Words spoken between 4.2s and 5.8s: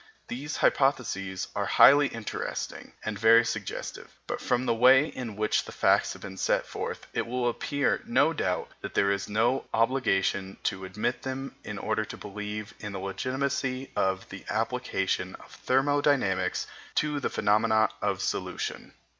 but from the way in which the